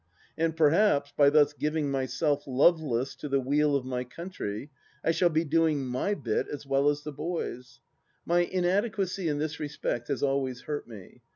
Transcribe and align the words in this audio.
And 0.35 0.57
perhaps, 0.57 1.13
by 1.15 1.29
thus 1.29 1.53
giving 1.53 1.91
myself, 1.91 2.45
loveless, 2.47 3.13
to 3.17 3.29
the 3.29 3.39
weal 3.39 3.75
of 3.75 3.85
my 3.85 4.03
country, 4.03 4.71
I 5.03 5.11
shall 5.11 5.29
be 5.29 5.45
doing 5.45 5.85
my 5.85 6.15
bit 6.15 6.47
as 6.47 6.65
well 6.65 6.89
as 6.89 7.03
the" 7.03 7.11
boys." 7.23 7.81
My 8.25 8.39
inadequacy 8.39 9.27
in 9.27 9.37
this 9.37 9.59
respect 9.59 10.07
has 10.07 10.23
always 10.23 10.61
hurt 10.61 10.87
me. 10.87 11.21